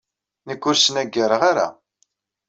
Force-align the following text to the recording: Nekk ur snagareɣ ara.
Nekk 0.47 0.63
ur 0.69 0.77
snagareɣ 0.77 1.41
ara. 1.51 1.67